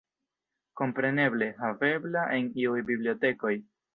[0.79, 3.55] Kompreneble havebla en iuj bibliotekoj.